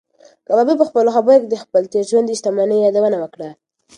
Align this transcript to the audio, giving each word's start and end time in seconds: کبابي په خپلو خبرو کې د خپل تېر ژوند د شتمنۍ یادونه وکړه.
کبابي 0.47 0.73
په 0.77 0.85
خپلو 0.89 1.09
خبرو 1.15 1.37
کې 1.41 1.47
د 1.49 1.55
خپل 1.63 1.83
تېر 1.93 2.05
ژوند 2.09 2.25
د 2.27 2.31
شتمنۍ 2.39 2.77
یادونه 2.81 3.17
وکړه. 3.19 3.49